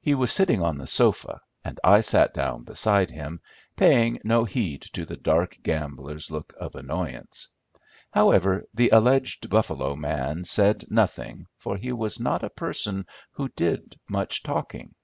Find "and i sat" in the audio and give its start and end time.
1.64-2.32